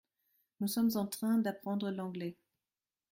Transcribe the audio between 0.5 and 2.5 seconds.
Nous sommes en train d’apprendre l’anglais.